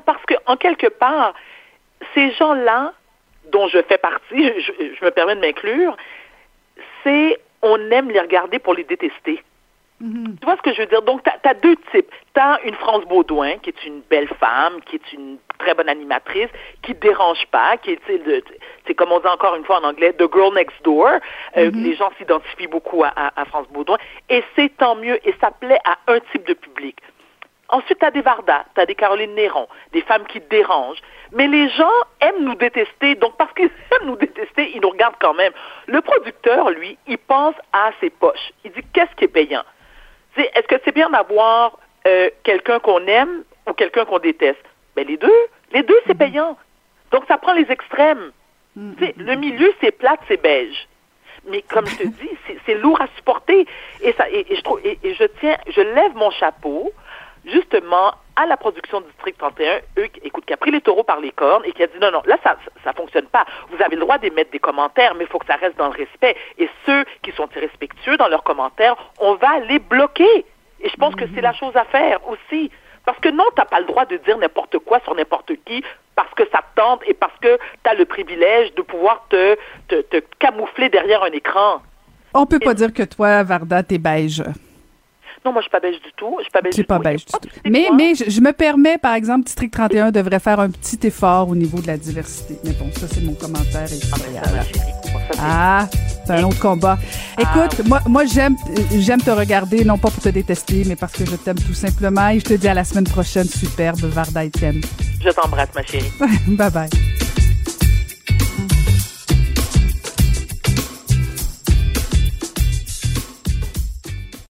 parce 0.06 0.24
que 0.26 0.36
en 0.46 0.56
quelque 0.56 0.88
part, 0.88 1.34
ces 2.14 2.32
gens-là, 2.34 2.94
dont 3.52 3.68
je 3.68 3.82
fais 3.82 3.98
partie, 3.98 4.52
je, 4.60 4.96
je 5.00 5.06
me 5.06 5.12
permets 5.12 5.36
de 5.36 5.42
m'inclure, 5.42 5.96
c'est 7.04 7.40
on 7.66 7.92
aime 7.92 8.10
les 8.10 8.20
regarder 8.20 8.60
pour 8.60 8.76
les 8.76 8.84
détester. 8.84 9.44
Mhm. 10.00 10.36
Tu 10.40 10.46
vois 10.46 10.58
ce 10.58 10.62
que 10.62 10.74
je 10.74 10.82
veux 10.82 10.88
dire? 10.88 11.02
Donc, 11.02 11.24
tu 11.24 11.50
as, 11.50 11.54
deux 11.54 11.76
types. 11.92 12.12
Tu 12.34 12.40
as 12.40 12.60
une 12.66 12.76
France 12.76 13.06
Baudouin, 13.06 13.58
qui 13.60 13.70
est 13.70 13.86
une 13.86 14.02
belle 14.10 14.28
femme, 14.40 14.82
qui 14.86 14.98
est 14.98 15.14
une 15.14 15.38
très 15.58 15.74
bonne 15.74 15.88
animatrice, 15.88 16.50
qui 16.82 16.94
dérange 16.94 17.46
pas, 17.50 17.78
qui 17.78 17.92
est, 17.92 18.00
c'est 18.86 18.94
comme 18.94 19.12
on 19.14 19.20
dit 19.20 19.28
encore 19.28 19.56
une 19.56 19.64
fois 19.64 19.80
en 19.80 19.86
anglais, 19.86 20.12
the 20.14 20.30
girl 20.32 20.54
next 20.54 20.76
door. 20.84 21.10
Euh, 21.58 21.72
mhm. 21.72 21.84
Les 21.84 21.96
gens 21.96 22.12
s'identifient 22.18 22.68
beaucoup 22.68 23.04
à, 23.04 23.14
à, 23.16 23.46
France 23.46 23.68
Baudouin. 23.72 23.98
Et 24.30 24.44
c'est 24.56 24.76
tant 24.78 24.96
mieux, 24.96 25.18
et 25.28 25.34
ça 25.40 25.52
plaît 25.52 25.80
à 25.86 25.98
un 26.12 26.20
type 26.32 26.46
de 26.46 26.54
public. 26.54 26.98
Ensuite, 27.70 27.98
tu 28.00 28.06
as 28.06 28.12
des 28.12 28.22
Varda, 28.22 28.66
tu 28.76 28.82
as 28.82 28.86
des 28.86 28.94
Caroline 28.94 29.34
Néron, 29.34 29.68
des 29.92 30.02
femmes 30.02 30.26
qui 30.28 30.40
dérangent. 30.40 31.02
Mais 31.32 31.48
les 31.48 31.68
gens 31.70 31.92
aiment 32.22 32.44
nous 32.44 32.56
détester, 32.56 33.16
donc 33.16 33.36
parce 33.38 33.52
qu'ils 33.54 33.66
aiment 33.92 34.08
nous 34.08 34.16
détester, 34.16 34.72
ils 34.76 34.82
nous 34.82 34.90
regardent 34.90 35.16
quand 35.20 35.34
même. 35.34 35.52
Le 35.88 36.02
producteur, 36.02 36.70
lui, 36.70 36.98
il 37.08 37.18
pense 37.18 37.56
à 37.74 37.92
ses 38.00 38.12
poches. 38.12 38.52
Il 38.64 38.72
dit 38.72 38.84
qu'est-ce 38.94 39.16
qui 39.16 39.26
est 39.26 39.30
payant? 39.30 39.64
Est-ce 40.38 40.68
que 40.68 40.76
c'est 40.84 40.94
bien 40.94 41.10
d'avoir 41.10 41.80
euh, 42.08 42.30
quelqu'un 42.44 42.80
qu'on 42.80 43.06
aime 43.08 43.44
ou 43.68 43.74
quelqu'un 43.74 44.06
qu'on 44.06 44.20
déteste? 44.20 44.64
Ben 44.96 45.08
les 45.08 45.18
deux, 45.18 45.32
les 45.72 45.82
deux 45.82 46.00
c'est 46.06 46.14
mm-hmm. 46.14 46.18
payant. 46.18 46.58
Donc 47.12 47.24
ça 47.28 47.38
prend 47.38 47.54
les 47.54 47.72
extrêmes. 47.72 48.32
Mm-hmm. 48.78 49.14
Le 49.18 49.36
milieu 49.36 49.74
c'est 49.82 49.92
plate, 49.92 50.20
c'est 50.28 50.42
beige. 50.42 50.88
Mais 51.48 51.62
comme 51.62 51.88
je 51.88 51.96
te 51.96 52.04
dis, 52.08 52.30
c'est 52.66 52.76
lourd 52.76 53.00
à 53.02 53.08
supporter. 53.16 53.66
Et 54.02 54.14
ça, 54.14 54.30
et, 54.30 54.46
je 54.54 54.62
trouve, 54.62 54.82
et 54.84 55.00
je 55.04 55.24
tiens, 55.40 55.58
je 55.68 55.82
lève 55.82 56.16
mon 56.16 56.32
chapeau 56.32 56.92
justement 57.46 58.14
à 58.36 58.46
la 58.46 58.58
production 58.58 59.02
du 59.02 59.08
District 59.08 59.38
31, 59.38 59.78
eux, 59.98 60.08
écoute, 60.24 60.46
qui 60.46 60.54
a 60.54 60.58
pris 60.58 60.72
les 60.72 60.82
taureaux 60.82 61.04
par 61.04 61.20
les 61.20 61.32
cornes 61.32 61.64
et 61.66 61.72
qui 61.72 61.84
a 61.84 61.88
dit 61.88 61.98
non, 62.02 62.12
non, 62.12 62.22
là, 62.26 62.38
ça, 62.44 62.58
ça 62.84 62.94
fonctionne 62.94 63.28
pas. 63.28 63.46
Vous 63.70 63.82
avez 63.82 63.96
le 63.96 64.02
droit 64.02 64.18
d'émettre 64.18 64.52
des 64.52 64.60
commentaires, 64.60 65.16
mais 65.16 65.24
il 65.24 65.30
faut 65.30 65.40
que 65.40 65.48
ça 65.48 65.56
reste 65.56 65.78
dans 65.78 65.88
le 65.88 65.96
respect. 65.96 66.36
Et 66.58 66.70
ceux 66.86 67.06
qui 67.22 67.32
sont 67.32 67.48
irrespectueux 67.56 68.18
dans 68.18 68.28
leurs 68.28 68.44
commentaires, 68.44 68.96
on 69.20 69.36
va 69.36 69.60
les 69.60 69.80
bloquer. 69.80 70.46
Et 70.82 70.90
je 70.90 70.96
pense 70.98 71.16
que 71.16 71.26
c'est 71.34 71.42
la 71.42 71.52
mhm. 71.52 71.58
chose 71.58 71.76
à 71.76 71.86
faire 71.86 72.20
aussi. 72.28 72.72
Parce 73.06 73.20
que 73.20 73.30
non, 73.30 73.46
tu 73.56 73.62
n'as 73.62 73.66
pas 73.66 73.80
le 73.80 73.86
droit 73.86 74.06
de 74.06 74.18
dire 74.18 74.38
n'importe 74.38 74.80
quoi 74.80 75.00
sur 75.02 75.16
n'importe 75.16 75.52
qui 75.66 75.84
parce 76.16 76.34
que 76.34 76.44
ça 76.52 76.60
te 76.60 76.80
tente 76.82 77.02
et 77.08 77.14
parce 77.14 77.38
que 77.42 77.58
tu 77.84 77.90
as 77.90 77.94
le 77.94 78.06
privilège 78.06 78.74
de 78.76 78.82
pouvoir 78.82 79.26
te, 79.30 79.58
te, 79.88 80.02
te, 80.02 80.24
camoufler 80.40 80.90
derrière 80.90 81.24
un 81.24 81.32
écran. 81.32 81.82
On 82.34 82.46
peut 82.46 82.60
pas 82.60 82.74
dire 82.74 82.94
que 82.94 83.04
toi, 83.04 83.44
Varda, 83.44 83.84
t'es 83.84 83.98
beige. 83.98 84.44
Non, 85.46 85.52
moi, 85.52 85.62
je 85.62 85.66
suis 85.66 85.72
pas 85.72 85.80
belge 85.80 86.02
du 86.02 86.12
tout. 86.18 86.36
Je 86.40 86.44
suis 86.44 86.52
pas 86.52 86.62
belge 86.62 86.76
du 86.76 86.84
pas 86.84 86.98
tout. 86.98 87.04
Belge 87.04 87.26
du 87.26 87.32
tout. 87.32 87.40
Mais, 87.66 87.88
mais 87.96 88.16
je, 88.16 88.42
me 88.42 88.52
permets, 88.52 88.98
par 88.98 89.14
exemple, 89.14 89.46
District 89.46 89.72
31 89.72 90.12
devrait 90.12 90.40
faire 90.40 90.60
un 90.60 90.72
petit 90.72 91.06
effort 91.06 91.50
au 91.50 91.56
niveau 91.56 91.80
de 91.80 91.88
la 91.88 91.98
diversité. 91.98 92.58
Mais 92.64 92.72
bon, 92.72 92.92
ça, 92.92 93.08
c'est 93.08 93.22
mon 93.24 93.36
commentaire 93.36 93.88
Ah, 95.40 95.88
c'est 96.26 96.34
un 96.34 96.44
autre 96.44 96.60
combat. 96.60 96.98
Ah, 97.38 97.42
Écoute, 97.42 97.88
moi, 97.88 98.02
moi 98.08 98.26
j'aime, 98.26 98.56
j'aime 98.98 99.22
te 99.22 99.30
regarder, 99.30 99.86
non 99.86 100.00
pas 100.00 100.10
pour 100.10 100.24
te 100.24 100.30
détester, 100.30 100.84
mais 100.88 100.96
parce 100.96 101.14
que 101.14 101.26
je 101.26 101.36
t'aime 101.36 101.60
tout 101.60 101.76
simplement. 101.76 102.30
Et 102.30 102.40
je 102.40 102.46
te 102.46 102.54
dis 102.56 102.68
à 102.68 102.74
la 102.74 102.84
semaine 102.84 103.04
prochaine, 103.04 103.46
superbe 103.46 104.00
Varda 104.00 104.46
Etienne. 104.46 104.82
Je 105.24 105.30
t'embrasse, 105.30 105.70
ma 105.76 105.84
chérie. 105.84 106.12
bye 106.48 106.72
bye. 106.72 106.90